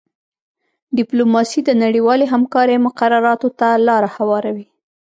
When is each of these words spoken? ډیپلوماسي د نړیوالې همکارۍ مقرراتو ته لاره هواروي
ډیپلوماسي 0.97 1.59
د 1.65 1.69
نړیوالې 1.83 2.25
همکارۍ 2.33 2.77
مقرراتو 2.85 3.49
ته 3.59 3.67
لاره 3.87 4.09
هواروي 4.17 4.67